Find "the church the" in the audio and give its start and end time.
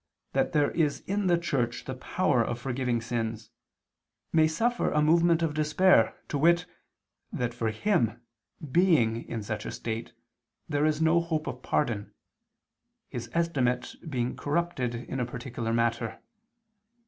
1.27-1.93